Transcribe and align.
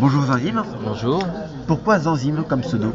Bonjour 0.00 0.24
Zanzim. 0.24 0.64
Bonjour. 0.84 1.22
Pourquoi 1.66 1.98
Zanzim 2.00 2.44
comme 2.48 2.60
pseudo 2.62 2.92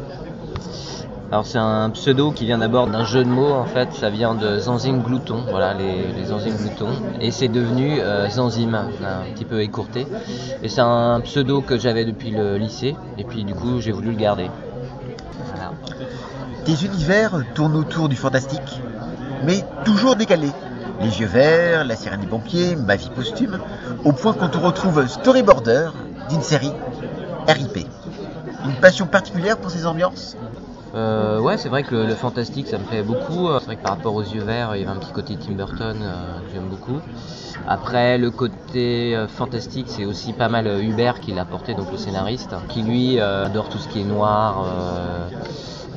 Alors 1.30 1.46
c'est 1.46 1.58
un 1.58 1.90
pseudo 1.90 2.32
qui 2.32 2.44
vient 2.44 2.58
d'abord 2.58 2.86
d'un 2.86 3.04
jeu 3.04 3.24
de 3.24 3.28
mots 3.28 3.52
en 3.52 3.64
fait, 3.64 3.92
ça 3.92 4.10
vient 4.10 4.34
de 4.34 4.58
Zanzim 4.58 4.98
Glouton, 4.98 5.44
voilà 5.48 5.74
les, 5.74 6.12
les 6.12 6.26
Zanzim 6.26 6.54
Gloutons, 6.56 6.92
et 7.20 7.30
c'est 7.30 7.48
devenu 7.48 8.00
euh, 8.00 8.28
Zanzim, 8.28 8.74
un 8.74 9.32
petit 9.34 9.44
peu 9.44 9.62
écourté. 9.62 10.06
Et 10.62 10.68
c'est 10.68 10.80
un 10.80 11.20
pseudo 11.20 11.60
que 11.60 11.78
j'avais 11.78 12.04
depuis 12.04 12.30
le 12.30 12.56
lycée, 12.56 12.96
et 13.16 13.24
puis 13.24 13.44
du 13.44 13.54
coup 13.54 13.80
j'ai 13.80 13.92
voulu 13.92 14.10
le 14.10 14.16
garder. 14.16 14.50
Voilà. 15.54 15.72
Tes 16.64 16.84
univers 16.84 17.42
tournent 17.54 17.76
autour 17.76 18.08
du 18.08 18.16
fantastique, 18.16 18.80
mais 19.44 19.64
toujours 19.84 20.16
décalés. 20.16 20.52
Les 21.00 21.20
yeux 21.20 21.28
verts, 21.28 21.84
la 21.84 21.94
sirène 21.94 22.20
des 22.20 22.26
pompiers, 22.26 22.74
ma 22.74 22.96
vie 22.96 23.10
posthume, 23.14 23.60
au 24.04 24.12
point 24.12 24.32
qu'on 24.32 24.48
te 24.48 24.58
retrouve 24.58 25.06
storyboarder 25.06 25.90
d'une 26.28 26.42
série 26.42 26.72
RIP. 27.46 27.86
Une 28.64 28.74
passion 28.80 29.06
particulière 29.06 29.56
pour 29.58 29.70
ces 29.70 29.86
ambiances? 29.86 30.36
Euh, 30.94 31.38
ouais, 31.40 31.58
c'est 31.58 31.68
vrai 31.68 31.82
que 31.82 31.94
le, 31.94 32.06
le 32.06 32.14
fantastique, 32.14 32.66
ça 32.66 32.78
me 32.78 32.84
plaît 32.84 33.02
beaucoup. 33.02 33.48
C'est 33.58 33.66
vrai 33.66 33.76
que 33.76 33.82
par 33.82 33.92
rapport 33.96 34.14
aux 34.14 34.22
yeux 34.22 34.42
verts, 34.42 34.74
il 34.74 34.80
y 34.80 34.82
avait 34.82 34.90
un 34.90 34.98
petit 34.98 35.12
côté 35.12 35.36
Tim 35.36 35.52
Burton 35.52 35.96
euh, 36.02 36.40
que 36.40 36.52
j'aime 36.54 36.68
beaucoup. 36.68 36.98
Après, 37.66 38.16
le 38.18 38.30
côté 38.30 39.14
euh, 39.14 39.28
fantastique, 39.28 39.86
c'est 39.88 40.04
aussi 40.06 40.32
pas 40.32 40.48
mal 40.48 40.66
Hubert 40.82 41.20
qui 41.20 41.32
l'a 41.32 41.44
porté, 41.44 41.74
donc 41.74 41.90
le 41.90 41.98
scénariste, 41.98 42.54
qui 42.68 42.82
lui 42.82 43.20
adore 43.20 43.68
tout 43.68 43.78
ce 43.78 43.88
qui 43.88 44.00
est 44.00 44.04
noir. 44.04 44.64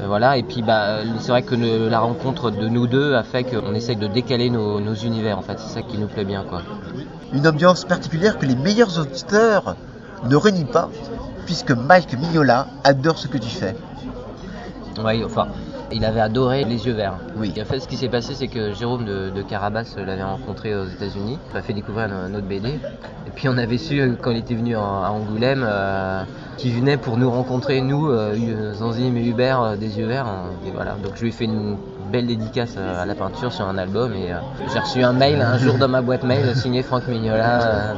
voilà, 0.06 0.38
et 0.38 0.44
puis 0.44 0.62
bah, 0.62 1.00
c'est 1.20 1.32
vrai 1.32 1.42
que 1.44 1.56
le- 1.56 1.88
la 1.90 2.00
rencontre 2.00 2.50
de 2.52 2.68
nous 2.68 2.88
deux 2.88 3.14
a 3.16 3.24
fait 3.24 3.44
qu'on 3.44 3.74
essaye 3.76 3.96
de 3.98 4.08
décaler 4.08 4.50
nos, 4.50 4.80
nos 4.80 4.94
univers, 4.96 5.38
en 5.38 5.42
fait, 5.42 5.58
c'est 5.60 5.70
ça 5.74 5.82
qui 5.82 5.98
nous 5.98 6.08
plaît 6.08 6.26
bien, 6.26 6.44
quoi. 6.44 6.62
Une 7.34 7.48
ambiance 7.48 7.86
particulière 7.86 8.38
que 8.38 8.46
les 8.46 8.56
meilleurs 8.56 9.00
auditeurs 9.00 9.76
ne 10.30 10.36
renient 10.36 10.66
pas, 10.72 10.90
puisque 11.46 11.72
Mike 11.72 12.18
Mignola 12.20 12.68
adore 12.84 13.18
ce 13.18 13.28
que 13.28 13.38
tu 13.38 13.50
fais. 13.50 13.76
Ouais, 15.04 15.22
enfin, 15.26 15.48
il 15.92 16.06
avait 16.06 16.20
adoré 16.22 16.64
les 16.64 16.86
yeux 16.86 16.94
verts. 16.94 17.16
Oui. 17.38 17.54
Et 17.56 17.62
en 17.62 17.66
fait, 17.66 17.80
ce 17.80 17.88
qui 17.88 17.98
s'est 17.98 18.10
passé, 18.10 18.36
c'est 18.36 18.48
que 18.48 18.74
Jérôme 18.74 19.06
de, 19.06 19.30
de 19.30 19.42
Carabas 19.42 19.96
l'avait 19.98 20.22
rencontré 20.24 20.76
aux 20.76 20.86
États-Unis, 20.86 21.40
m'a 21.54 21.62
fait 21.62 21.74
découvrir 21.74 22.08
autre 22.34 22.46
BD. 22.46 22.70
Et 23.28 23.30
puis 23.34 23.48
on 23.50 23.58
avait 23.58 23.78
su 23.78 24.00
euh, 24.00 24.14
quand 24.22 24.32
il 24.32 24.38
était 24.38 24.56
venu 24.56 24.76
en- 24.76 25.04
à 25.04 25.10
Angoulême 25.10 25.64
euh, 25.68 26.24
qu'il 26.58 26.74
venait 26.74 26.98
pour 26.98 27.18
nous 27.18 27.32
rencontrer, 27.32 27.82
nous, 27.82 28.10
euh, 28.10 28.74
Zanzim 28.74 29.16
et 29.16 29.26
Hubert, 29.26 29.62
euh, 29.62 29.76
des 29.76 29.98
yeux 29.98 30.08
verts. 30.08 30.28
Et 30.68 30.72
voilà. 30.72 30.96
Donc 31.04 31.14
je 31.16 31.22
lui 31.22 31.30
ai 31.30 31.32
fait 31.32 31.46
une 31.46 31.78
belle 32.12 32.28
dédicace 32.28 32.76
à 32.78 33.06
la 33.06 33.16
peinture 33.16 33.54
sur 33.54 33.66
un 33.66 33.78
album 33.78 34.14
et 34.14 34.34
j'ai 34.74 34.80
reçu 34.80 35.02
un 35.02 35.14
mail 35.14 35.42
un 35.42 35.58
jour 35.58 35.78
dans 35.78 35.88
ma 35.88 36.02
boîte 36.02 36.24
mail 36.24 36.54
signé 36.58 36.84
Franck 36.84 37.08
Mignola. 37.08 37.96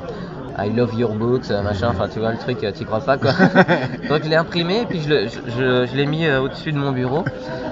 I 0.57 0.69
love 0.69 0.93
your 0.93 1.13
books, 1.15 1.49
euh, 1.49 1.61
machin, 1.63 1.87
enfin 1.89 2.07
tu 2.07 2.19
vois 2.19 2.31
le 2.31 2.37
truc, 2.37 2.63
euh, 2.63 2.71
t'y 2.71 2.85
crois 2.85 2.99
pas 3.01 3.17
quoi. 3.17 3.31
Donc 4.09 4.23
je 4.23 4.29
l'ai 4.29 4.35
imprimé 4.35 4.81
et 4.81 4.85
puis 4.85 5.01
je, 5.01 5.09
le- 5.09 5.27
je, 5.27 5.39
je- 5.47 5.85
je 5.91 5.95
l'ai 5.95 6.05
mis 6.05 6.25
euh, 6.27 6.41
au-dessus 6.41 6.71
de 6.71 6.77
mon 6.77 6.91
bureau. 6.91 7.23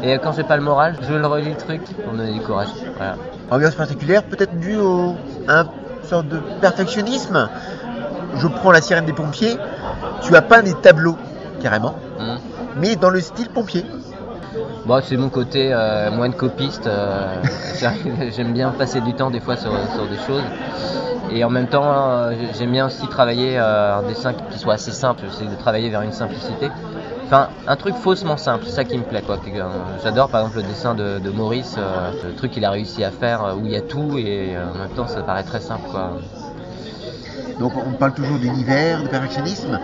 Et 0.04 0.18
quand 0.18 0.34
j'ai 0.34 0.44
pas 0.44 0.58
le 0.58 0.64
moral, 0.64 0.96
je 1.08 1.14
le 1.14 1.26
relis 1.28 1.50
le 1.52 1.58
truc 1.58 1.82
pour 2.04 2.14
me 2.14 2.18
donner 2.18 2.34
du 2.34 2.42
courage. 2.42 2.70
Voilà. 2.98 3.18
Ambiance 3.52 3.76
particulière, 3.76 4.23
peut-être 4.23 4.58
due 4.60 4.78
au, 4.78 5.16
à 5.48 5.60
un 5.62 5.66
sorte 6.04 6.28
de 6.30 6.38
perfectionnisme. 6.60 7.50
Je 8.38 8.48
prends 8.48 8.72
la 8.72 8.82
sirène 8.82 9.06
des 9.06 9.14
pompiers, 9.14 9.58
tu 10.23 10.36
as 10.36 10.42
peint 10.42 10.64
des 10.64 10.73
tableaux, 10.73 11.18
carrément, 11.62 11.95
Mm. 12.20 12.38
mais 12.78 12.95
dans 12.95 13.10
le 13.10 13.20
style 13.22 13.50
pompier. 13.50 13.86
Bon, 14.86 15.00
c'est 15.04 15.18
mon 15.18 15.30
côté 15.30 15.72
euh, 15.72 16.10
moins 16.12 16.30
de 16.30 16.34
copiste. 16.34 16.88
euh, 16.88 17.36
J'aime 18.36 18.54
bien 18.54 18.72
passer 18.72 19.02
du 19.02 19.14
temps 19.14 19.30
des 19.30 19.40
fois 19.40 19.56
sur, 19.58 19.72
sur 19.94 20.08
des 20.08 20.18
choses. 20.26 20.44
Et 21.34 21.44
en 21.46 21.50
même 21.50 21.68
temps, 21.68 21.86
euh, 21.86 22.34
j'aime 22.58 22.72
bien 22.72 22.88
aussi 22.88 23.08
travailler 23.08 23.58
euh, 23.58 24.00
un 24.00 24.04
dessin 24.04 24.34
qui 24.34 24.60
soit 24.60 24.74
assez 24.74 24.92
simple. 24.92 25.24
J'essaie 25.30 25.50
de 25.50 25.56
travailler 25.56 25.90
vers 25.90 26.02
une 26.02 26.12
simplicité. 26.12 26.70
Enfin, 27.26 27.48
un 27.68 27.76
truc 27.78 27.96
faussement 27.96 28.36
simple, 28.36 28.66
c'est 28.66 28.73
ça 28.73 28.84
qui 28.84 28.98
me 28.98 29.04
plaît. 29.04 29.22
quoi. 29.22 29.38
Euh, 29.38 29.70
J'adore 30.04 30.28
par 30.28 30.42
exemple 30.42 30.58
le 30.58 30.64
dessin 30.64 30.94
de, 30.94 31.30
Maurice, 31.30 31.78
le 32.26 32.36
truc 32.36 32.52
qu'il 32.52 32.66
a 32.66 32.72
réussi 32.72 33.05
à 33.05 33.11
faire 33.11 33.55
où 33.58 33.66
il 33.66 33.72
y 33.72 33.78
a 33.78 33.82
tout 33.82 34.17
et 34.17 34.58
en 34.58 34.78
même 34.78 34.89
temps 34.89 35.08
ça 35.08 35.22
paraît 35.22 35.44
très 35.44 35.61
simple. 35.61 35.89
Quoi. 35.89 36.17
Donc 37.60 37.72
on 37.78 37.92
parle 37.94 38.14
toujours 38.14 38.38
d'univers, 38.38 39.02
de 39.02 39.08
perfectionnisme, 39.08 39.80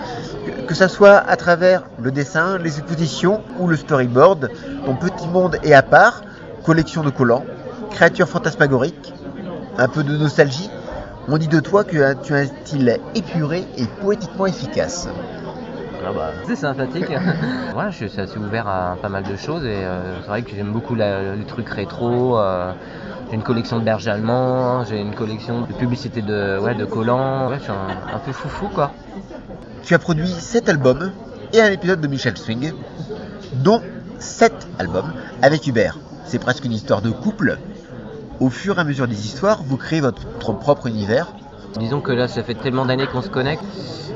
que, 0.45 0.51
que 0.63 0.75
ça 0.75 0.89
soit 0.89 1.15
à 1.15 1.37
travers 1.37 1.83
le 2.01 2.11
dessin, 2.11 2.57
les 2.57 2.79
expositions 2.79 3.41
ou 3.59 3.67
le 3.67 3.77
storyboard, 3.77 4.49
ton 4.85 4.95
petit 4.95 5.27
monde 5.29 5.57
est 5.63 5.73
à 5.73 5.83
part, 5.83 6.23
collection 6.65 7.03
de 7.03 7.09
collants, 7.09 7.45
créatures 7.91 8.27
fantasmagoriques, 8.27 9.13
un 9.77 9.87
peu 9.87 10.03
de 10.03 10.17
nostalgie. 10.17 10.69
On 11.29 11.37
dit 11.37 11.47
de 11.47 11.59
toi 11.59 11.83
que 11.83 12.13
tu 12.23 12.33
as 12.33 12.37
un 12.39 12.45
style 12.45 12.97
épuré 13.15 13.65
et 13.77 13.85
poétiquement 14.01 14.45
efficace. 14.45 15.09
Ah 16.05 16.11
bah, 16.13 16.31
c'est 16.47 16.55
sympathique. 16.55 17.09
ouais, 17.75 17.91
je 17.91 18.05
suis 18.05 18.21
assez 18.21 18.37
ouvert 18.37 18.67
à 18.67 18.97
pas 19.01 19.09
mal 19.09 19.23
de 19.23 19.35
choses 19.35 19.63
et 19.65 19.83
euh, 19.83 20.19
c'est 20.21 20.27
vrai 20.27 20.41
que 20.43 20.55
j'aime 20.55 20.71
beaucoup 20.71 20.95
la- 20.95 21.35
les 21.35 21.43
trucs 21.43 21.67
rétro. 21.69 22.37
euh, 22.37 22.71
j'ai 23.29 23.35
une 23.35 23.43
collection 23.43 23.77
de 23.79 23.83
berges 23.83 24.07
allemands, 24.07 24.85
j'ai 24.85 25.01
une 25.01 25.13
collection 25.13 25.61
de 25.61 25.73
publicités 25.73 26.21
de, 26.21 26.57
ouais, 26.59 26.75
de 26.75 26.85
collants. 26.85 27.49
Ouais, 27.49 27.57
je 27.57 27.63
suis 27.63 27.71
un, 27.71 27.87
un 28.15 28.19
peu 28.19 28.31
foufou 28.31 28.67
quoi. 28.69 28.93
Tu 29.83 29.93
as 29.93 29.99
produit 29.99 30.29
7 30.29 30.69
albums 30.69 31.11
et 31.51 31.59
un 31.61 31.71
épisode 31.71 31.99
de 31.99 32.07
Michel 32.07 32.37
Swing, 32.37 32.71
dont 33.51 33.81
7 34.19 34.53
albums 34.79 35.11
avec 35.41 35.67
Hubert. 35.67 35.97
C'est 36.25 36.39
presque 36.39 36.63
une 36.63 36.71
histoire 36.73 37.01
de 37.01 37.09
couple. 37.11 37.57
Au 38.39 38.49
fur 38.49 38.77
et 38.77 38.81
à 38.81 38.83
mesure 38.83 39.07
des 39.07 39.25
histoires, 39.25 39.63
vous 39.63 39.77
créez 39.77 39.99
votre 39.99 40.27
propre 40.37 40.85
univers. 40.87 41.33
Disons 41.79 42.01
que 42.01 42.11
là, 42.11 42.27
ça 42.27 42.43
fait 42.43 42.53
tellement 42.53 42.85
d'années 42.85 43.07
qu'on 43.07 43.23
se 43.23 43.29
connecte. 43.29 43.63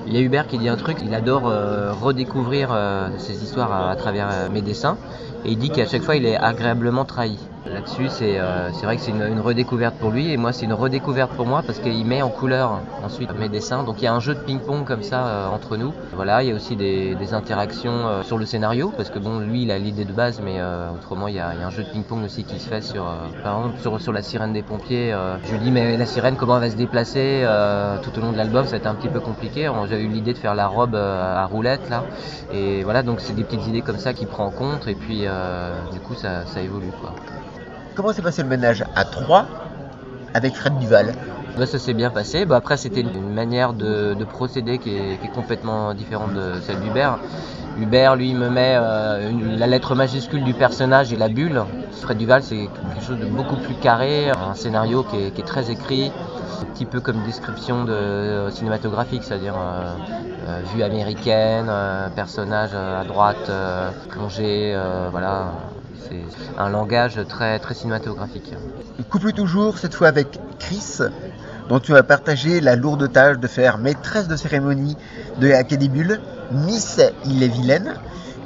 Il 0.06 0.14
y 0.14 0.18
a 0.18 0.22
Hubert 0.22 0.48
qui 0.48 0.58
dit 0.60 0.70
un 0.70 0.78
truc, 0.78 0.98
il 1.04 1.14
adore 1.14 1.48
euh, 1.48 1.92
redécouvrir 1.92 2.70
euh, 2.72 3.10
ces 3.18 3.44
histoires 3.44 3.72
à, 3.72 3.90
à 3.90 3.96
travers 3.96 4.30
euh, 4.32 4.50
mes 4.50 4.62
dessins. 4.62 4.98
Et 5.44 5.52
il 5.52 5.58
dit 5.58 5.72
qu'à 5.72 5.88
chaque 5.88 6.04
fois, 6.04 6.16
il 6.16 6.26
est 6.26 6.38
agréablement 6.38 7.06
trahi. 7.06 7.38
Là-dessus, 7.64 8.10
c'est 8.10 8.40
euh, 8.40 8.70
vrai 8.82 8.96
que 8.98 9.02
c'est 9.04 9.12
une, 9.12 9.22
une 9.22 9.40
redécouverte 9.40 9.96
pour 9.96 10.10
lui. 10.10 10.32
Et 10.32 10.38
moi, 10.38 10.52
c'est 10.52 10.66
une 10.66 10.74
redécouverte 10.74 11.32
pour 11.34 11.46
moi 11.46 11.62
parce 11.66 11.80
qu'il 11.80 12.06
met 12.06 12.22
en 12.22 12.30
couleur 12.30 12.80
ensuite 13.04 13.32
mes 13.38 13.50
dessins. 13.50 13.84
Donc 13.84 14.02
il 14.02 14.06
y 14.06 14.08
a 14.08 14.14
un 14.14 14.20
jeu 14.20 14.34
de 14.34 14.40
ping-pong 14.40 14.84
comme 14.84 15.04
ça 15.04 15.28
euh, 15.28 15.48
entre 15.48 15.78
nous. 15.78 15.94
Voilà, 16.14 16.42
il 16.42 16.50
y 16.50 16.52
a 16.52 16.56
aussi 16.56 16.76
des, 16.76 17.14
des 17.16 17.34
interactions 17.36 18.08
euh, 18.08 18.24
sur 18.24 18.38
le 18.40 18.46
scénario. 18.46 18.92
Parce 18.98 19.10
que 19.12 19.20
bon, 19.20 19.40
lui, 19.40 19.62
il 19.62 19.72
a 19.72 19.78
l'idée 19.78 20.06
de 20.06 20.12
base, 20.12 20.42
mais 20.44 20.56
euh, 20.60 20.90
autrement, 20.92 21.28
il 21.28 21.36
y, 21.36 21.40
a, 21.40 21.54
il 21.54 21.60
y 21.60 21.64
a 21.64 21.68
un 21.68 21.70
jeu 21.70 21.84
de 21.84 21.90
ping-pong 21.90 22.24
aussi 22.26 22.44
qui 22.46 22.60
se 22.60 22.68
fait 22.68 22.82
sur, 22.82 23.04
euh, 23.08 23.28
par 23.44 23.60
exemple, 23.60 23.80
sur, 23.80 24.02
sur 24.02 24.12
la 24.12 24.24
sirène 24.24 24.54
des 24.54 24.64
pompiers. 24.64 25.14
euh, 25.14 25.38
je 25.44 25.52
lui 25.52 25.60
dis, 25.60 25.72
mais 25.72 25.98
la 25.98 26.06
sirène, 26.08 26.36
comment 26.38 26.56
elle 26.56 26.64
va 26.64 26.70
se 26.72 26.78
déplacer 26.78 27.46
tout 28.02 28.18
au 28.18 28.22
long 28.22 28.32
de 28.32 28.38
l'album 28.38 28.66
Ça 28.66 28.72
va 28.72 28.78
être 28.78 28.88
un 28.88 28.96
petit 28.96 29.10
peu 29.10 29.20
compliqué. 29.20 29.72
J'avais 29.88 30.04
eu 30.04 30.08
l'idée 30.08 30.34
de 30.34 30.38
faire 30.40 30.56
la 30.56 30.68
robe 30.68 30.96
à 30.96 31.46
roulette 31.46 31.90
là. 31.90 32.06
Et 32.52 32.84
voilà, 32.84 33.04
donc 33.04 33.22
c'est 33.22 33.34
des 33.34 33.44
petites 33.44 33.66
idées 33.68 33.82
comme 33.82 33.98
ça 34.00 34.14
qu'il 34.14 34.28
prend 34.28 34.46
en 34.46 34.52
compte. 34.52 34.88
Et 34.88 34.96
puis, 34.96 35.26
du 35.92 36.00
coup, 36.00 36.16
ça, 36.16 36.44
évolue. 36.62 36.92
Comment 37.94 38.14
s'est 38.14 38.22
passé 38.22 38.42
le 38.42 38.48
ménage 38.48 38.86
à 38.96 39.04
3 39.04 39.46
avec 40.34 40.56
Fred 40.56 40.78
Duval 40.80 41.14
Bah, 41.58 41.66
ça 41.66 41.78
s'est 41.78 41.94
bien 41.94 42.10
passé. 42.10 42.46
Bah, 42.46 42.56
après, 42.56 42.78
c'était 42.78 43.02
une 43.02 43.34
manière 43.34 43.74
de, 43.74 44.14
de 44.14 44.24
procéder 44.24 44.78
qui 44.78 44.96
est, 44.96 45.34
complètement 45.34 45.94
différente 45.94 46.34
de 46.34 46.54
celle 46.66 46.80
d'Hubert. 46.80 47.20
Hubert, 47.78 48.16
lui, 48.16 48.34
me 48.34 48.50
met 48.50 48.76
euh, 48.78 49.30
la 49.58 49.68
lettre 49.68 49.94
majuscule 49.96 50.44
du 50.46 50.54
personnage 50.54 51.12
et 51.12 51.18
la 51.18 51.28
bulle. 51.28 51.64
Fred 52.02 52.18
Duval, 52.18 52.44
c'est 52.44 52.56
quelque 52.56 53.06
chose 53.06 53.20
de 53.20 53.26
beaucoup 53.26 53.58
plus 53.58 53.76
carré, 53.76 54.30
un 54.30 54.54
scénario 54.54 55.04
qui 55.04 55.18
est, 55.18 55.46
très 55.46 55.70
écrit, 55.70 56.14
un 56.62 56.66
petit 56.74 56.86
peu 56.86 57.02
comme 57.02 57.22
description 57.26 57.84
de, 57.84 57.92
euh, 57.92 58.50
cinématographique, 58.52 59.24
c'est-à-dire 59.26 59.56
euh, 59.58 60.62
vue 60.74 60.82
américaine, 60.82 61.70
personnage 62.16 62.74
à 62.74 63.04
droite, 63.04 63.52
plongé, 64.10 64.74
euh, 64.76 65.10
voilà. 65.12 65.52
C'est 66.10 66.22
un 66.58 66.70
langage 66.70 67.20
très, 67.28 67.60
très 67.60 67.74
cinématographique. 67.74 68.54
Couple 69.10 69.32
toujours, 69.34 69.78
cette 69.78 69.94
fois 69.94 70.08
avec 70.08 70.40
Chris, 70.60 71.00
dont 71.70 71.80
tu 71.80 71.96
as 71.96 72.04
partagé 72.04 72.62
la 72.62 72.76
lourde 72.76 73.12
tâche 73.12 73.38
de 73.40 73.48
faire 73.48 73.78
maîtresse 73.78 74.28
de 74.28 74.36
cérémonie 74.36 74.98
de 75.40 75.48
la 75.48 75.64
Bulle, 75.64 76.20
Miss 76.52 77.02
Il 77.26 77.42
est 77.44 77.48
vilaine, 77.48 77.96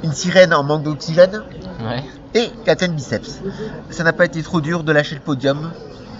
une 0.04 0.12
sirène 0.12 0.54
en 0.54 0.62
manque 0.62 0.82
d'oxygène 0.84 1.42
Ouais. 1.84 2.02
et 2.34 2.50
Captain 2.64 2.88
Biceps. 2.88 3.40
Ça 3.90 4.02
n'a 4.04 4.12
pas 4.12 4.24
été 4.24 4.42
trop 4.42 4.60
dur 4.60 4.82
de 4.82 4.92
lâcher 4.92 5.14
le 5.14 5.20
podium 5.20 5.70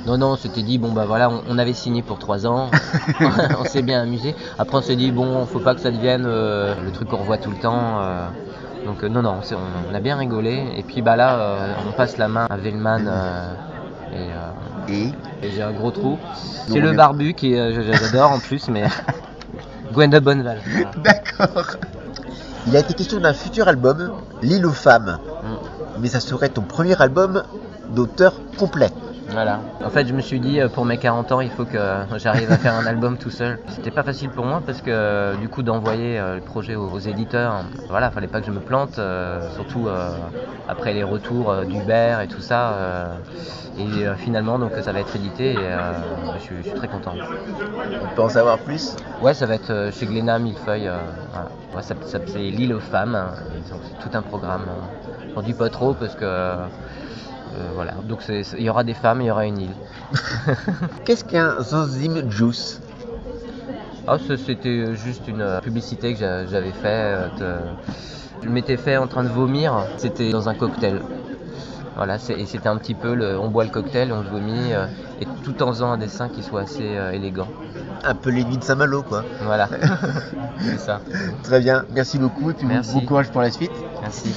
Non, 0.07 0.19
non, 0.19 0.33
on 0.33 0.37
s'était 0.37 0.63
dit, 0.63 0.79
bon 0.79 0.93
bah 0.93 1.05
voilà, 1.07 1.31
on, 1.31 1.43
on 1.49 1.59
avait 1.59 1.73
signé 1.73 2.03
pour 2.03 2.19
trois 2.19 2.47
ans, 2.47 2.71
on 3.59 3.65
s'est 3.65 3.83
bien 3.83 4.03
amusé. 4.03 4.35
Après 4.59 4.77
on 4.77 4.83
s'est 4.83 4.97
dit, 4.97 5.11
bon, 5.13 5.47
faut 5.47 5.61
pas 5.61 5.75
que 5.75 5.81
ça 5.81 5.91
devienne 5.91 6.25
euh, 6.27 6.75
le 6.85 6.91
truc 6.93 7.09
qu'on 7.09 7.17
revoit 7.17 7.39
tout 7.39 7.51
le 7.51 7.57
temps. 7.57 8.01
euh. 8.03 8.27
Donc 8.87 9.03
euh, 9.03 9.09
non, 9.09 9.21
non, 9.23 9.41
on, 9.91 9.95
a 9.95 10.01
bien 10.01 10.17
rigolé. 10.17 10.65
Et 10.77 10.83
puis 10.83 11.03
bah 11.03 11.17
là, 11.17 11.39
euh, 11.39 11.75
on 11.89 11.93
passe 11.93 12.17
la 12.17 12.29
main 12.29 12.47
à 12.49 12.57
Vellman 12.57 13.05
euh, 13.07 13.53
et, 14.89 14.93
Et 14.93 15.13
et 15.43 15.51
j'ai 15.51 15.63
un 15.63 15.73
gros 15.73 15.91
trou. 15.91 16.19
C'est 16.69 16.81
le 16.81 16.93
barbu 16.93 17.35
qui, 17.35 17.55
j'adore 17.55 18.33
en 18.33 18.39
plus, 18.39 18.69
mais 18.69 18.85
Gwenda 19.93 20.21
Bonneval. 20.21 20.61
voilà. 20.65 20.91
D'accord. 20.97 21.77
Il 22.67 22.77
a 22.77 22.81
été 22.81 22.95
question 22.95 23.21
d'un 23.21 23.35
futur 23.35 23.69
album, 23.69 24.13
L'île 24.43 24.67
aux 24.67 24.73
femmes. 24.73 25.19
Mm. 25.43 26.01
Mais 26.01 26.09
ça 26.09 26.21
serait 26.21 26.49
ton 26.49 26.63
premier 26.63 27.01
album 27.01 27.43
d'auteur 27.91 28.35
complet. 28.59 28.91
Voilà. 29.37 29.61
En 29.85 29.91
fait, 29.91 30.07
je 30.07 30.15
me 30.15 30.23
suis 30.23 30.41
dit, 30.41 30.61
euh, 30.63 30.71
pour 30.71 30.87
mes 30.87 30.97
40 30.97 31.31
ans, 31.31 31.43
il 31.43 31.51
faut 31.51 31.67
que 31.67 31.77
j'arrive 32.17 32.51
à 32.51 32.57
faire 32.57 32.75
un 32.75 32.87
album 32.87 33.19
tout 33.19 33.29
seul. 33.29 33.59
C'était 33.69 33.91
pas 33.91 34.03
facile 34.03 34.31
pour 34.31 34.47
moi 34.47 34.63
parce 34.65 34.81
que, 34.81 34.89
euh, 34.91 35.37
du 35.37 35.51
coup, 35.51 35.63
d'envoyer 35.63 36.19
euh, 36.19 36.37
le 36.37 36.41
projet 36.41 36.75
aux, 36.75 36.89
aux 36.91 36.99
éditeurs, 36.99 37.65
voilà, 37.91 38.11
fallait 38.11 38.29
pas 38.29 38.41
que 38.41 38.47
je 38.47 38.51
me 38.51 38.61
plante, 38.61 38.99
euh, 38.99 39.47
surtout 39.51 39.89
euh, 39.89 40.17
après 40.69 40.95
les 40.95 41.03
retours 41.03 41.51
euh, 41.51 41.65
d'Uber 41.67 42.17
et 42.25 42.29
tout 42.29 42.41
ça. 42.41 43.19
et 43.79 44.07
finalement, 44.17 44.59
donc, 44.59 44.73
ça 44.81 44.91
va 44.93 45.01
être 45.01 45.15
édité 45.15 45.53
et 45.53 45.71
je, 46.37 46.39
suis, 46.39 46.57
je 46.57 46.63
suis 46.63 46.75
très 46.75 46.89
content. 46.89 47.15
On 48.03 48.07
peut 48.15 48.23
en 48.23 48.31
savoir 48.31 48.57
plus? 48.61 48.97
Ouais, 49.21 49.35
ça 49.35 49.45
va 49.45 49.55
être 49.57 49.91
chez 49.93 50.07
Glénat, 50.07 50.39
Millefeuille. 50.39 50.89
voilà. 51.33 51.51
Ouais, 51.75 51.83
ça, 51.83 51.95
ça- 52.07 52.21
c'est 52.25 52.39
l'île 52.39 52.73
aux 52.73 52.81
femmes. 52.81 53.15
hein, 53.15 53.35
c'est 53.69 53.99
tout 53.99 54.17
un 54.17 54.23
programme. 54.23 54.63
euh, 54.63 55.35
J'en 55.35 55.43
dis 55.43 55.53
pas 55.53 55.69
trop 55.69 55.93
parce 55.93 56.15
que. 56.15 56.25
Euh, 57.59 57.71
voilà, 57.75 57.95
donc 58.05 58.23
il 58.29 58.63
y 58.63 58.69
aura 58.69 58.85
des 58.85 58.95
femmes, 58.95 59.21
il 59.21 59.27
y 59.27 59.31
aura 59.31 59.47
une 59.47 59.59
île. 59.59 59.75
Qu'est-ce 61.05 61.25
qu'un 61.25 61.61
Zanzim 61.63 62.29
Juice? 62.31 62.81
Ah, 64.07 64.19
c'était 64.19 64.95
juste 64.95 65.27
une 65.27 65.41
euh, 65.41 65.61
publicité 65.61 66.13
que 66.13 66.19
j'a- 66.21 66.47
j'avais 66.47 66.73
fait. 66.73 67.29
euh, 67.41 67.73
Je 68.43 68.49
m'étais 68.49 68.77
fait 68.77 68.97
en 68.97 69.07
train 69.09 69.25
de 69.25 69.29
vomir. 69.29 69.87
C'était 69.97 70.31
dans 70.31 70.49
un 70.49 70.55
cocktail. 70.55 71.03
Voilà, 71.97 72.17
et 72.29 72.45
c'était 72.47 72.69
un 72.69 72.77
petit 72.77 72.95
peu 72.95 73.15
le, 73.15 73.39
on 73.39 73.49
boit 73.49 73.65
le 73.65 73.71
cocktail, 73.71 74.13
on 74.13 74.23
vomit, 74.23 74.73
et 75.21 75.27
tout 75.43 75.63
en 75.63 75.69
faisant 75.69 75.91
un 75.93 75.97
dessin 75.99 76.29
qui 76.29 76.43
soit 76.43 76.61
assez 76.63 76.85
élégant. 76.85 77.49
Un 78.05 78.15
peu 78.15 78.31
nuits 78.31 78.45
de 78.59 78.63
Saint-Malo, 78.63 79.03
quoi. 79.03 79.25
Voilà, 79.41 79.69
c'est 80.61 80.79
ça. 80.79 81.01
Très 81.43 81.61
bien, 81.61 81.85
merci 81.91 82.19
beaucoup 82.19 82.51
et 82.51 82.55
puis 82.55 82.67
Merci. 82.67 82.93
bon 82.93 83.01
courage 83.01 83.31
pour 83.31 83.41
la 83.41 83.51
suite. 83.51 83.73
Merci. 84.03 84.35